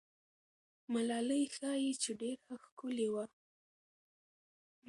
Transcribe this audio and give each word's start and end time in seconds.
ملالۍ 0.93 1.43
ښایي 1.55 1.91
چې 2.01 2.11
ډېره 2.19 2.55
ښکلې 2.63 3.07
وه. 3.13 3.25